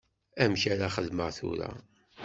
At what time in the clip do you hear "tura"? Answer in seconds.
1.37-1.69